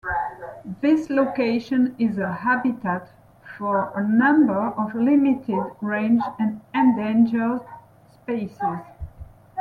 [0.81, 3.07] This location is a habitat
[3.59, 7.61] for a number of limited range and endangered
[8.11, 8.79] species.